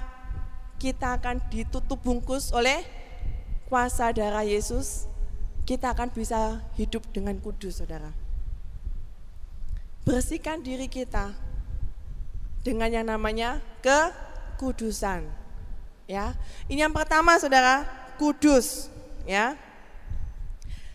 [0.79, 2.87] kita akan ditutup bungkus oleh
[3.66, 5.11] kuasa darah Yesus,
[5.66, 8.14] kita akan bisa hidup dengan kudus, saudara.
[10.07, 11.35] Bersihkan diri kita
[12.62, 15.26] dengan yang namanya kekudusan.
[16.07, 16.38] Ya,
[16.70, 17.83] ini yang pertama, saudara,
[18.14, 18.87] kudus.
[19.26, 19.59] Ya,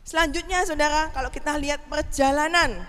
[0.07, 2.87] selanjutnya, saudara, kalau kita lihat perjalanan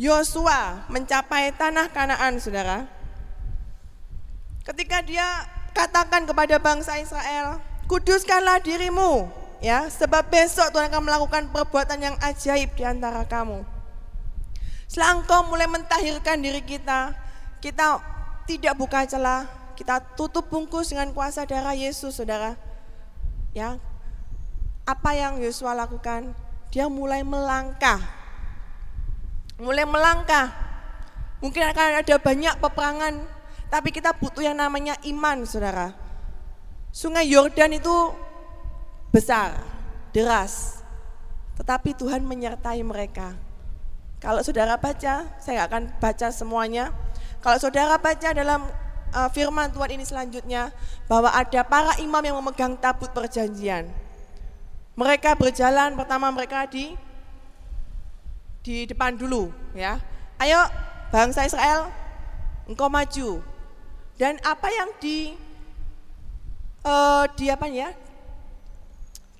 [0.00, 2.88] Yosua mencapai tanah Kanaan, saudara.
[4.64, 5.44] Ketika dia
[5.76, 9.26] katakan kepada bangsa Israel, kuduskanlah dirimu,
[9.58, 13.66] ya, sebab besok Tuhan akan melakukan perbuatan yang ajaib di antara kamu.
[14.86, 17.10] Setelah engkau mulai mentahirkan diri kita,
[17.58, 17.98] kita
[18.46, 22.54] tidak buka celah, kita tutup bungkus dengan kuasa darah Yesus, saudara.
[23.50, 23.82] Ya,
[24.86, 26.30] apa yang Yosua lakukan?
[26.70, 28.20] Dia mulai melangkah
[29.60, 30.48] mulai melangkah.
[31.44, 33.14] Mungkin akan ada banyak peperangan,
[33.68, 35.92] tapi kita butuh yang namanya iman, saudara.
[36.90, 38.10] Sungai Yordan itu
[39.14, 39.62] besar,
[40.10, 40.82] deras,
[41.54, 43.38] tetapi Tuhan menyertai mereka.
[44.18, 46.90] Kalau saudara baca, saya akan baca semuanya.
[47.40, 48.66] Kalau saudara baca dalam
[49.14, 50.74] uh, firman Tuhan ini selanjutnya,
[51.06, 53.86] bahwa ada para imam yang memegang tabut perjanjian.
[54.98, 56.92] Mereka berjalan, pertama mereka di
[58.60, 59.96] di depan dulu ya.
[60.36, 60.58] Ayo
[61.08, 61.88] bangsa Israel,
[62.68, 63.40] engkau maju.
[64.20, 65.32] Dan apa yang di
[66.84, 67.92] uh, di apa ya?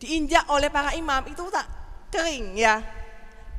[0.00, 1.68] Diinjak oleh para imam itu tak
[2.08, 2.80] kering ya.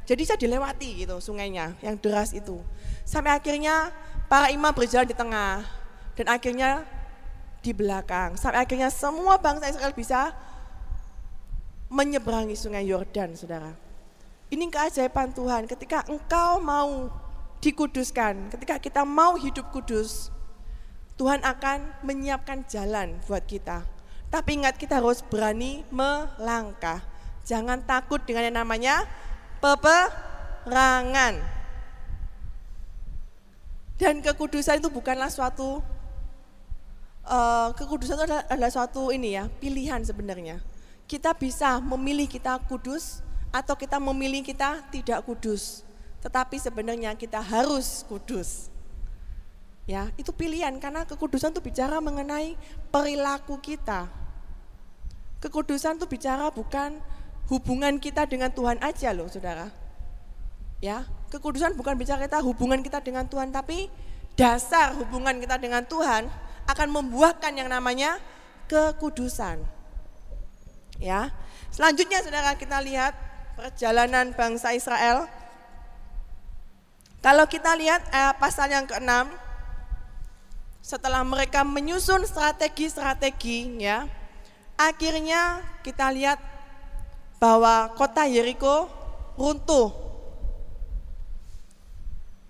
[0.10, 2.60] Jadi saya dilewati gitu sungainya yang deras itu.
[3.06, 3.94] Sampai akhirnya
[4.26, 5.64] para imam berjalan di tengah
[6.18, 6.84] dan akhirnya
[7.62, 8.36] di belakang.
[8.36, 10.34] Sampai akhirnya semua bangsa Israel bisa
[11.92, 13.76] menyeberangi sungai Yordan, saudara.
[14.52, 17.08] Ini keajaiban Tuhan ketika engkau mau
[17.62, 20.34] dikuduskan, ketika kita mau hidup kudus,
[21.22, 23.86] Tuhan akan menyiapkan jalan buat kita.
[24.34, 26.98] Tapi ingat kita harus berani melangkah.
[27.46, 29.06] Jangan takut dengan yang namanya
[29.62, 31.38] peperangan.
[34.02, 35.86] Dan kekudusan itu bukanlah suatu
[37.30, 40.58] uh, kekudusan itu adalah, adalah suatu ini ya, pilihan sebenarnya.
[41.06, 43.22] Kita bisa memilih kita kudus
[43.54, 45.86] atau kita memilih kita tidak kudus,
[46.26, 48.74] tetapi sebenarnya kita harus kudus.
[49.92, 52.56] Ya, itu pilihan karena kekudusan itu bicara mengenai
[52.96, 54.08] perilaku kita.
[55.44, 56.96] Kekudusan itu bicara bukan
[57.52, 59.68] hubungan kita dengan Tuhan aja loh, Saudara.
[60.80, 63.92] Ya, kekudusan bukan bicara kita hubungan kita dengan Tuhan, tapi
[64.40, 66.32] dasar hubungan kita dengan Tuhan
[66.72, 68.16] akan membuahkan yang namanya
[68.72, 69.60] kekudusan.
[71.04, 71.36] Ya.
[71.68, 73.12] Selanjutnya Saudara kita lihat
[73.60, 75.28] perjalanan bangsa Israel.
[77.20, 79.51] Kalau kita lihat eh, pasal yang ke-6,
[80.82, 84.10] setelah mereka menyusun strategi-strategi ya,
[84.76, 86.42] akhirnya kita lihat
[87.38, 88.90] bahwa kota Yeriko
[89.38, 89.94] runtuh.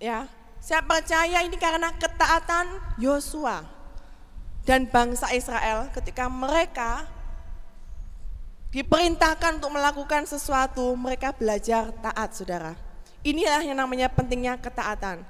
[0.02, 0.26] Ya,
[0.58, 2.66] saya percaya ini karena ketaatan
[2.98, 3.62] Yosua
[4.66, 7.06] dan bangsa Israel ketika mereka
[8.72, 12.72] diperintahkan untuk melakukan sesuatu, mereka belajar taat, saudara.
[13.20, 15.22] Inilah yang namanya pentingnya ketaatan.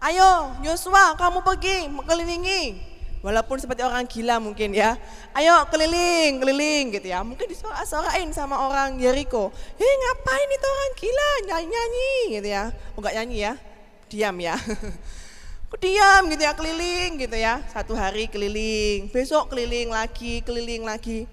[0.00, 2.88] Ayo, Yosua, kamu pergi mengelilingi.
[3.20, 4.96] Walaupun seperti orang gila mungkin ya.
[5.36, 7.20] Ayo keliling, keliling gitu ya.
[7.20, 9.52] Mungkin disuara-suarain sama orang Jericho.
[9.76, 12.64] Hei ngapain itu orang gila nyanyi-nyanyi gitu ya.
[12.96, 13.52] Oh enggak nyanyi ya,
[14.08, 14.56] diam ya.
[15.84, 17.60] diam gitu ya, keliling gitu ya.
[17.68, 21.28] Satu hari keliling, besok keliling lagi, keliling lagi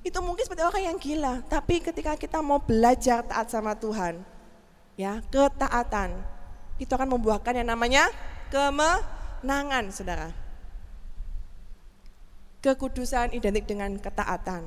[0.00, 4.24] itu mungkin seperti orang yang gila, tapi ketika kita mau belajar taat sama Tuhan,
[4.96, 6.16] ya ketaatan,
[6.80, 8.08] itu akan membuahkan yang namanya
[8.48, 10.32] kemenangan, saudara.
[12.64, 14.64] Kekudusan identik dengan ketaatan.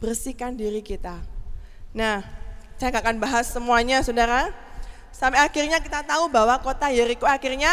[0.00, 1.20] Bersihkan diri kita.
[1.96, 2.20] Nah,
[2.76, 4.52] saya gak akan bahas semuanya, saudara.
[5.10, 7.72] Sampai akhirnya kita tahu bahwa kota Yeriko akhirnya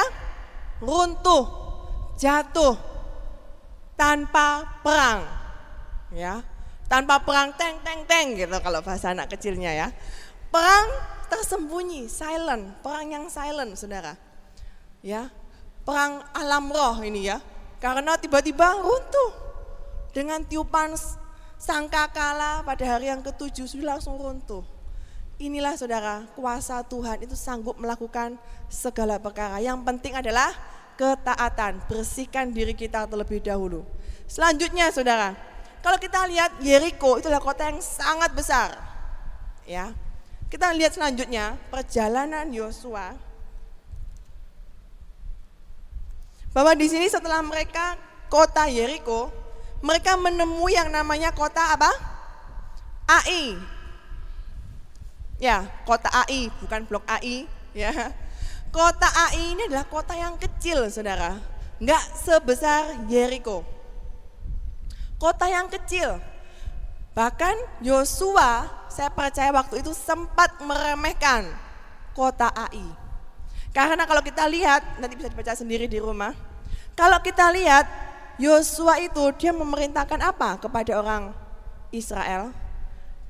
[0.82, 1.46] runtuh,
[2.18, 2.76] jatuh
[3.98, 5.26] tanpa perang
[6.14, 6.40] ya
[6.86, 9.88] tanpa perang teng teng teng gitu kalau bahasa anak kecilnya ya
[10.54, 10.88] perang
[11.28, 12.80] tersembunyi silent.
[12.82, 14.16] Perang yang silent saudara.
[15.06, 15.30] Ya
[15.88, 17.40] perang alam roh ini ya.
[17.80, 19.32] Karena tiba-tiba runtuh
[20.12, 21.00] dengan tiupan
[21.56, 24.68] sangkakala pada hari yang ketujuh sudah langsung runtuh.
[25.40, 28.36] Inilah saudara kuasa Tuhan itu sanggup melakukan
[28.68, 29.64] segala perkara.
[29.64, 30.52] Yang penting adalah
[31.00, 31.80] ketaatan.
[31.88, 33.86] Bersihkan diri kita terlebih dahulu.
[34.28, 35.38] Selanjutnya saudara
[35.80, 38.76] kalau kita lihat Yeriko itu adalah kota yang sangat besar.
[39.64, 39.94] Ya.
[40.48, 43.20] Kita lihat selanjutnya perjalanan Yosua.
[46.56, 48.00] Bahwa di sini setelah mereka
[48.32, 49.30] kota Yeriko,
[49.84, 51.92] mereka menemui yang namanya kota apa?
[53.08, 53.60] AI.
[55.38, 57.46] Ya, kota AI, bukan blok AI.
[57.76, 57.94] Ya,
[58.72, 61.38] kota AI ini adalah kota yang kecil, saudara.
[61.78, 63.62] Enggak sebesar Jericho.
[65.22, 66.18] Kota yang kecil.
[67.18, 71.50] Bahkan Yosua, saya percaya waktu itu sempat meremehkan
[72.14, 72.86] kota AI.
[73.74, 76.38] Karena kalau kita lihat, nanti bisa dibaca sendiri di rumah.
[76.94, 77.90] Kalau kita lihat,
[78.38, 81.34] Yosua itu dia memerintahkan apa kepada orang
[81.90, 82.54] Israel?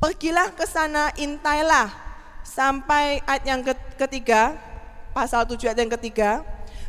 [0.04, 1.88] Pergilah ke sana, intailah
[2.44, 3.64] sampai ayat yang
[3.96, 4.52] ketiga,
[5.16, 6.44] pasal 7 ayat yang ketiga.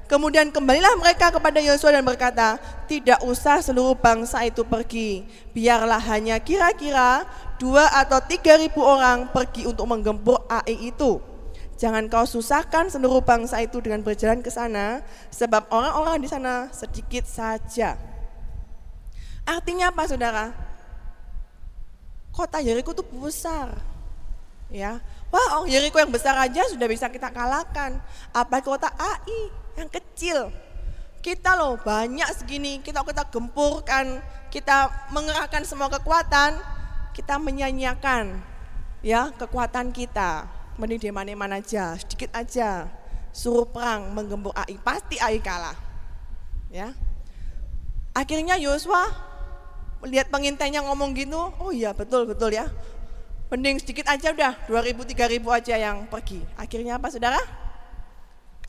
[0.09, 2.57] Kemudian kembalilah mereka kepada Yosua dan berkata,
[2.89, 7.29] tidak usah seluruh bangsa itu pergi, biarlah hanya kira-kira
[7.61, 11.21] dua atau tiga ribu orang pergi untuk menggempur AI itu.
[11.77, 17.29] Jangan kau susahkan seluruh bangsa itu dengan berjalan ke sana, sebab orang-orang di sana sedikit
[17.29, 18.01] saja.
[19.45, 20.57] Artinya apa saudara?
[22.33, 23.77] Kota Yeriko itu besar.
[24.73, 28.01] Ya, Wah, oh Yeriko yang besar aja sudah bisa kita kalahkan.
[28.33, 30.51] Apa kota AI yang kecil?
[31.23, 36.59] Kita loh banyak segini, kita kita gempurkan, kita mengerahkan semua kekuatan,
[37.15, 38.39] kita menyanyiakan
[39.03, 40.47] ya kekuatan kita.
[40.79, 42.87] Mending di mana-mana aja, sedikit aja.
[43.35, 45.75] Suruh perang menggembur AI, pasti AI kalah.
[46.71, 46.95] Ya.
[48.15, 49.11] Akhirnya Yosua
[50.03, 52.71] melihat pengintainya ngomong gitu, oh iya betul betul ya.
[53.51, 56.39] Mending sedikit aja udah, 2000 3000 aja yang pergi.
[56.55, 57.43] Akhirnya apa Saudara?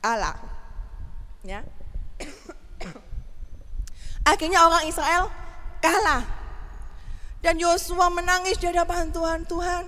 [0.02, 0.59] Kalah.
[1.44, 1.64] Ya.
[4.30, 5.32] Akhirnya orang Israel
[5.80, 6.24] kalah.
[7.40, 9.88] Dan Yosua menangis di hadapan Tuhan, Tuhan,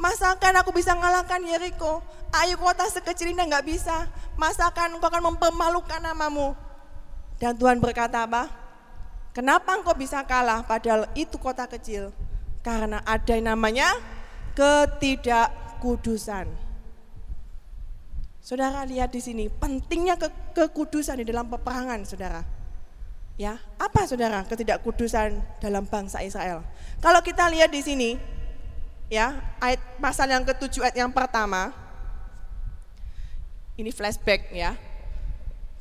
[0.00, 2.00] masakan aku bisa mengalahkan Yeriko?
[2.32, 4.08] Ayo kota sekecil ini nggak bisa.
[4.40, 6.56] Masakan engkau akan mempermalukan namamu.
[7.36, 8.48] Dan Tuhan berkata apa?
[9.36, 12.16] Kenapa engkau bisa kalah padahal itu kota kecil?
[12.64, 14.00] Karena ada yang namanya
[14.56, 16.65] ketidakkudusan.
[18.46, 22.46] Saudara lihat di sini, pentingnya ke kekudusan di dalam peperangan, Saudara.
[23.34, 26.62] Ya, apa Saudara ketidakkudusan dalam bangsa Israel?
[27.02, 28.14] Kalau kita lihat di sini,
[29.10, 31.74] ya, ayat pasal yang ketujuh ayat yang pertama.
[33.74, 34.78] Ini flashback ya.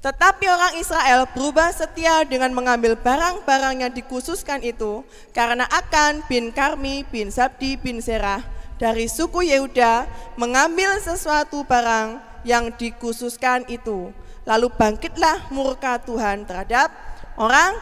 [0.01, 5.05] Tetapi orang Israel berubah setia dengan mengambil barang-barang yang dikhususkan itu
[5.37, 8.41] karena Akan bin Karmi bin Sabdi bin Serah
[8.81, 14.13] dari suku Yehuda mengambil sesuatu barang yang dikhususkan itu.
[14.45, 16.93] Lalu bangkitlah murka Tuhan terhadap
[17.35, 17.75] orang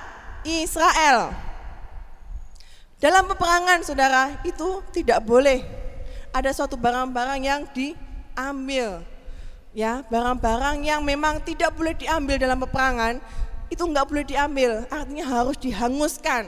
[0.48, 1.36] Israel.
[3.04, 5.60] Dalam peperangan saudara itu tidak boleh
[6.34, 9.04] ada suatu barang-barang yang diambil
[9.74, 13.18] ya barang-barang yang memang tidak boleh diambil dalam peperangan
[13.74, 16.46] itu nggak boleh diambil artinya harus dihanguskan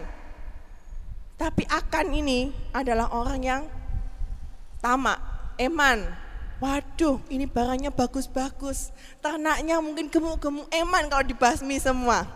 [1.35, 3.61] tapi akan ini adalah orang yang
[4.77, 5.17] tamak
[5.57, 6.05] eman
[6.63, 8.91] waduh ini barangnya bagus-bagus.
[9.19, 12.27] Ternaknya mungkin gemuk-gemuk eman kalau dibasmi semua.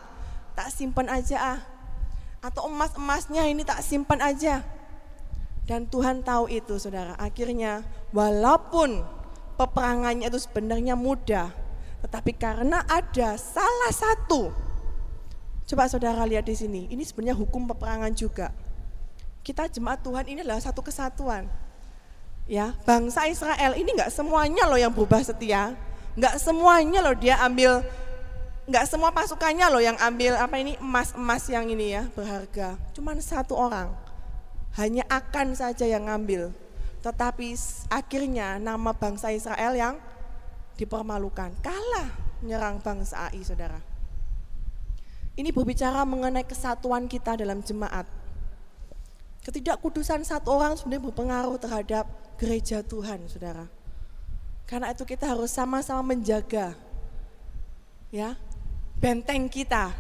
[0.56, 1.60] Tak simpan aja ah.
[2.40, 4.64] Atau emas-emasnya ini tak simpan aja.
[5.70, 7.14] Dan Tuhan tahu itu saudara.
[7.22, 9.06] Akhirnya walaupun
[9.60, 11.52] peperangannya itu sebenarnya mudah,
[12.00, 14.56] tetapi karena ada salah satu,
[15.68, 18.56] coba saudara lihat di sini, ini sebenarnya hukum peperangan juga.
[19.44, 21.52] Kita jemaat Tuhan ini adalah satu kesatuan.
[22.50, 25.78] Ya, bangsa Israel ini nggak semuanya loh yang berubah setia,
[26.18, 27.86] nggak semuanya loh dia ambil,
[28.66, 32.74] nggak semua pasukannya loh yang ambil apa ini emas-emas yang ini ya berharga.
[32.98, 33.94] Cuman satu orang,
[34.82, 36.50] hanya akan saja yang ngambil
[37.00, 37.56] tetapi
[37.88, 39.96] akhirnya nama bangsa Israel yang
[40.76, 41.56] dipermalukan.
[41.64, 42.12] Kalah
[42.44, 43.80] menyerang bangsa AI, saudara.
[45.40, 48.04] Ini berbicara mengenai kesatuan kita dalam jemaat.
[49.44, 53.68] Ketidakkudusan satu orang sebenarnya berpengaruh terhadap gereja Tuhan, saudara.
[54.70, 56.78] Karena itu kita harus sama-sama menjaga
[58.10, 58.38] ya
[58.98, 59.94] benteng kita,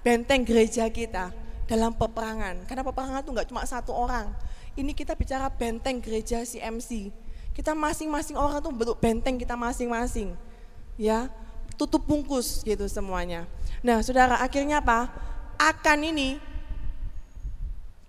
[0.00, 1.34] benteng gereja kita
[1.68, 2.64] dalam peperangan.
[2.64, 4.32] Karena peperangan itu nggak cuma satu orang,
[4.78, 7.10] ini kita bicara benteng gereja CMC.
[7.54, 10.34] Kita masing-masing orang tuh bentuk benteng kita masing-masing.
[10.98, 11.30] Ya,
[11.78, 13.46] tutup bungkus gitu semuanya.
[13.82, 15.10] Nah, Saudara, akhirnya apa?
[15.58, 16.38] Akan ini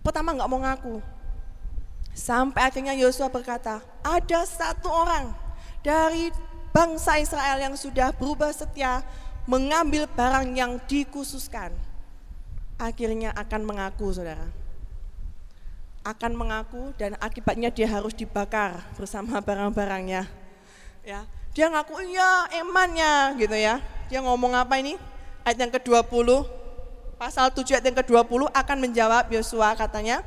[0.06, 1.02] pertama nggak mau ngaku.
[2.14, 5.34] Sampai akhirnya Yosua berkata, ada satu orang
[5.82, 6.30] dari
[6.70, 9.02] bangsa Israel yang sudah berubah setia
[9.50, 11.74] mengambil barang yang dikhususkan.
[12.78, 14.48] Akhirnya akan mengaku, saudara
[16.06, 20.30] akan mengaku dan akibatnya dia harus dibakar bersama barang-barangnya.
[21.02, 21.26] Ya,
[21.58, 23.82] dia ngaku iya emannya gitu ya.
[24.06, 25.02] Dia ngomong apa ini?
[25.42, 26.46] Ayat yang ke-20
[27.16, 30.20] pasal 7 ayat yang ke-20 akan menjawab Yosua katanya,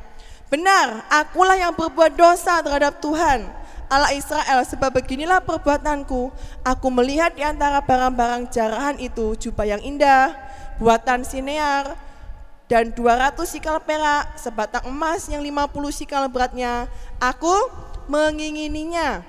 [0.49, 3.45] Benar, akulah yang berbuat dosa terhadap Tuhan,
[3.93, 6.33] Allah Israel, sebab beginilah perbuatanku.
[6.65, 10.33] Aku melihat di antara barang-barang jarahan itu jubah yang indah,
[10.81, 12.01] buatan sinear,
[12.65, 16.89] dan 200 sikal perak, sebatang emas yang 50 sikal beratnya.
[17.21, 17.53] Aku
[18.09, 19.21] mengingininya.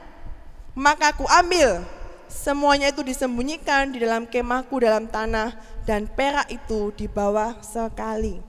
[0.72, 1.84] Maka aku ambil,
[2.32, 5.52] semuanya itu disembunyikan di dalam kemahku dalam tanah,
[5.86, 8.42] dan perak itu di bawah sekali.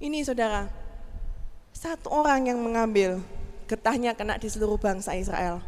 [0.00, 0.64] Ini saudara,
[1.76, 3.20] satu orang yang mengambil,
[3.68, 5.60] getahnya kena di seluruh bangsa Israel.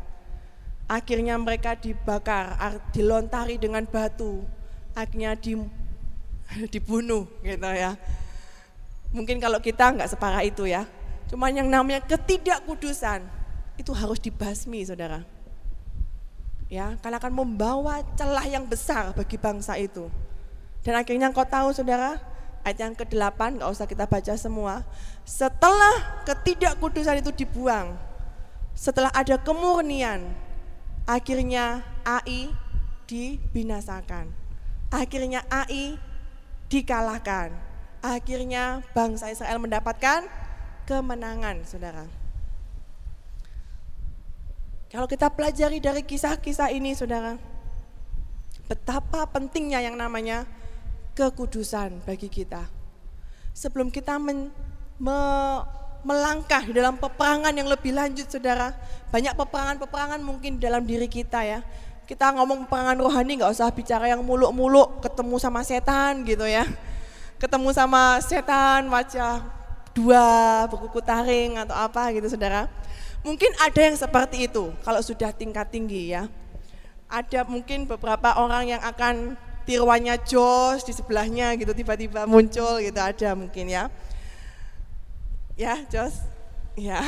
[0.89, 2.57] Akhirnya mereka dibakar,
[2.93, 4.45] dilontari dengan batu,
[4.97, 5.57] akhirnya di,
[6.75, 7.97] dibunuh gitu ya.
[9.13, 10.89] Mungkin kalau kita nggak separah itu ya.
[11.29, 13.25] Cuman yang namanya ketidakkudusan
[13.81, 15.25] itu harus dibasmi saudara.
[16.73, 20.09] Ya, karena akan membawa celah yang besar bagi bangsa itu.
[20.83, 22.19] Dan akhirnya kau tahu saudara,
[22.67, 24.83] ayat yang ke-8 nggak usah kita baca semua.
[25.23, 27.95] Setelah ketidakkudusan itu dibuang,
[28.75, 30.27] setelah ada kemurnian,
[31.07, 32.51] akhirnya AI
[33.07, 34.31] dibinasakan.
[34.91, 35.97] Akhirnya AI
[36.67, 37.55] dikalahkan.
[38.03, 40.27] Akhirnya bangsa Israel mendapatkan
[40.91, 42.11] kemenangan, Saudara.
[44.91, 47.39] Kalau kita pelajari dari kisah-kisah ini, Saudara,
[48.67, 50.45] betapa pentingnya yang namanya
[51.13, 52.65] kekudusan bagi kita.
[53.53, 54.49] Sebelum kita men,
[54.97, 55.19] me,
[56.03, 58.73] melangkah dalam peperangan yang lebih lanjut saudara,
[59.13, 61.61] banyak peperangan-peperangan mungkin dalam diri kita ya.
[62.09, 66.67] Kita ngomong peperangan rohani nggak usah bicara yang muluk-muluk, ketemu sama setan gitu ya.
[67.39, 69.45] Ketemu sama setan wajah
[69.93, 72.67] dua, berkuku taring atau apa gitu saudara.
[73.23, 76.27] Mungkin ada yang seperti itu kalau sudah tingkat tinggi ya.
[77.07, 83.31] Ada mungkin beberapa orang yang akan tirwannya Jos di sebelahnya gitu tiba-tiba muncul gitu ada
[83.39, 83.89] mungkin ya.
[85.55, 86.17] Ya, Jos.
[86.75, 87.05] Ya.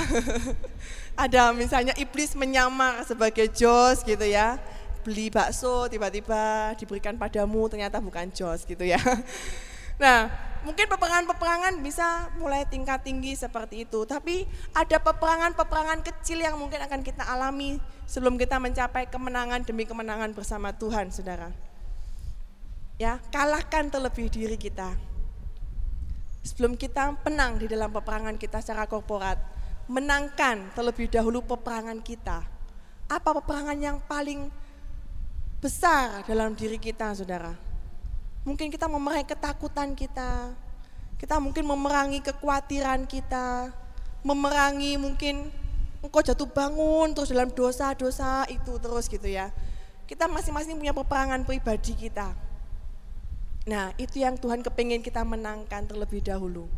[1.24, 4.61] ada misalnya iblis menyamar sebagai Jos gitu ya.
[5.05, 9.00] Beli bakso tiba-tiba diberikan padamu ternyata bukan Jos gitu ya.
[9.94, 10.26] Nah,
[10.66, 14.42] mungkin peperangan-peperangan bisa mulai tingkat tinggi seperti itu, tapi
[14.74, 20.74] ada peperangan-peperangan kecil yang mungkin akan kita alami sebelum kita mencapai kemenangan demi kemenangan bersama
[20.74, 21.74] Tuhan, Saudara
[23.01, 24.95] ya kalahkan terlebih diri kita.
[26.45, 29.40] Sebelum kita menang di dalam peperangan kita secara korporat,
[29.88, 32.45] menangkan terlebih dahulu peperangan kita.
[33.09, 34.53] Apa peperangan yang paling
[35.64, 37.57] besar dalam diri kita, saudara?
[38.45, 40.53] Mungkin kita memerangi ketakutan kita,
[41.16, 43.72] kita mungkin memerangi kekhawatiran kita,
[44.20, 45.49] memerangi mungkin
[46.05, 49.49] engkau jatuh bangun terus dalam dosa-dosa itu terus gitu ya.
[50.05, 52.43] Kita masing-masing punya peperangan pribadi kita.
[53.64, 56.68] Nah itu yang Tuhan kepingin kita menangkan terlebih dahulu.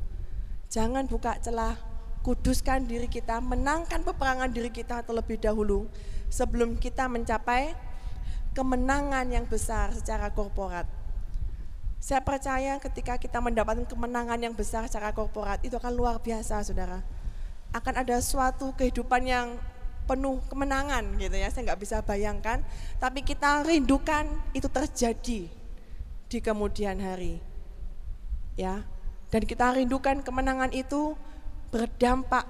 [0.71, 1.75] Jangan buka celah,
[2.23, 5.91] kuduskan diri kita, menangkan peperangan diri kita terlebih dahulu
[6.31, 7.75] sebelum kita mencapai
[8.55, 10.87] kemenangan yang besar secara korporat.
[11.99, 17.03] Saya percaya ketika kita mendapatkan kemenangan yang besar secara korporat itu akan luar biasa saudara.
[17.75, 19.59] Akan ada suatu kehidupan yang
[20.07, 22.63] penuh kemenangan gitu ya, saya nggak bisa bayangkan.
[23.03, 25.66] Tapi kita rindukan itu terjadi
[26.27, 27.39] di kemudian hari.
[28.59, 28.87] Ya.
[29.31, 31.19] Dan kita rindukan kemenangan itu
[31.75, 32.47] berdampak.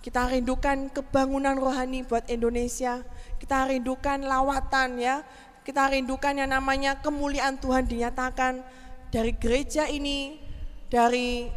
[0.00, 3.04] Kita rindukan kebangunan rohani buat Indonesia.
[3.36, 5.22] Kita rindukan lawatan ya.
[5.60, 8.64] Kita rindukan yang namanya kemuliaan Tuhan dinyatakan
[9.12, 10.40] dari gereja ini,
[10.88, 11.52] dari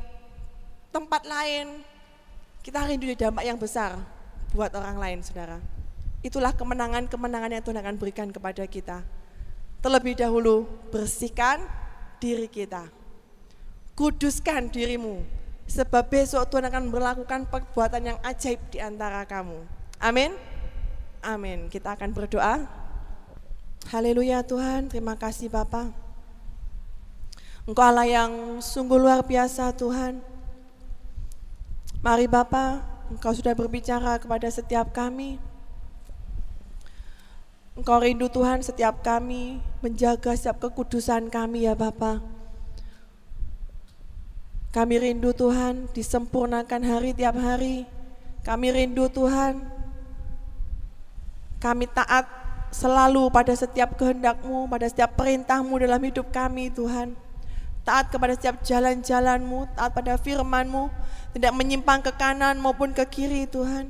[0.92, 1.82] tempat lain.
[2.64, 4.00] Kita rindu dampak yang besar
[4.56, 5.60] buat orang lain, saudara.
[6.24, 9.04] Itulah kemenangan-kemenangan yang Tuhan akan berikan kepada kita.
[9.84, 10.64] Terlebih dahulu
[10.96, 11.68] bersihkan
[12.24, 12.88] diri kita.
[14.00, 15.22] Kuduskan dirimu.
[15.68, 19.60] Sebab besok Tuhan akan melakukan perbuatan yang ajaib di antara kamu.
[20.00, 20.32] Amin.
[21.20, 21.68] Amin.
[21.68, 22.64] Kita akan berdoa.
[23.92, 25.92] Haleluya Tuhan, terima kasih Bapa.
[27.68, 30.24] Engkau Allah yang sungguh luar biasa Tuhan.
[32.00, 35.40] Mari Bapa, Engkau sudah berbicara kepada setiap kami.
[37.74, 42.22] Engkau rindu Tuhan setiap kami menjaga setiap kekudusan kami ya Bapa.
[44.70, 47.90] Kami rindu Tuhan disempurnakan hari tiap hari.
[48.46, 49.66] Kami rindu Tuhan.
[51.58, 52.30] Kami taat
[52.70, 57.18] selalu pada setiap kehendakmu, pada setiap perintahmu dalam hidup kami Tuhan.
[57.82, 60.94] Taat kepada setiap jalan-jalanmu, taat pada firmanmu,
[61.34, 63.90] tidak menyimpang ke kanan maupun ke kiri Tuhan.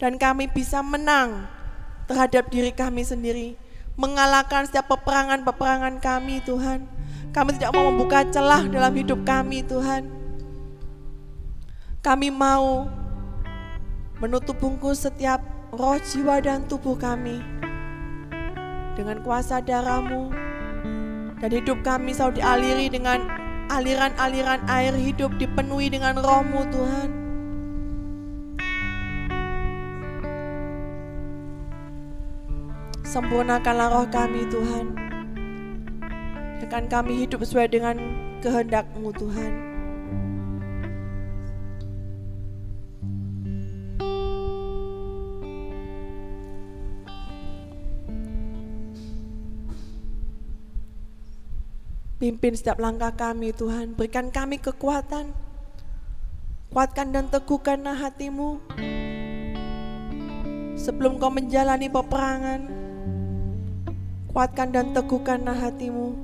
[0.00, 1.60] Dan kami bisa menang
[2.08, 3.54] terhadap diri kami sendiri,
[3.94, 6.86] mengalahkan setiap peperangan-peperangan kami Tuhan.
[7.32, 10.08] Kami tidak mau membuka celah dalam hidup kami Tuhan.
[12.02, 12.90] Kami mau
[14.18, 15.40] menutup bungkus setiap
[15.70, 17.40] roh, jiwa, dan tubuh kami
[18.92, 20.28] dengan kuasa darahmu
[21.42, 23.18] dan hidup kami selalu dialiri dengan
[23.72, 27.21] aliran-aliran air hidup dipenuhi dengan rohmu Tuhan.
[33.12, 34.96] Sempurnakanlah roh kami Tuhan.
[36.72, 38.00] Akan kami hidup sesuai dengan
[38.40, 39.52] kehendakmu Tuhan.
[52.16, 55.36] Pimpin setiap langkah kami Tuhan, berikan kami kekuatan.
[56.72, 58.56] Kuatkan dan teguhkanlah hatimu.
[60.80, 62.81] Sebelum kau menjalani peperangan,
[64.32, 66.16] kuatkan dan teguhkanlah hatimu.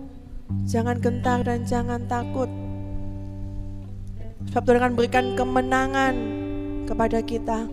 [0.65, 2.49] Jangan gentar dan jangan takut.
[4.49, 6.15] Sebab Tuhan akan berikan kemenangan
[6.89, 7.69] kepada kita.